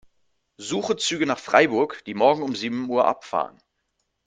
[0.57, 3.61] Suche Züge nach Freiburg, die morgen um sieben Uhr abfahren.